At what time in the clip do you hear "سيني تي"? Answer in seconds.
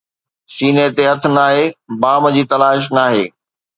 0.55-1.03